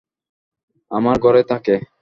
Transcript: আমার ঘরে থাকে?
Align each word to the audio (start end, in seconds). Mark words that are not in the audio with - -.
আমার 0.91 1.15
ঘরে 1.19 1.41
থাকে? 1.43 1.75